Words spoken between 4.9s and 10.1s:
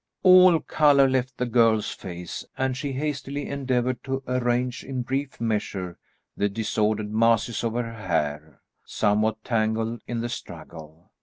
brief measure the disordered masses of her hair, somewhat tangled